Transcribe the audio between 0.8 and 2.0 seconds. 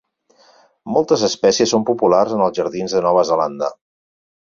Moltes espècies són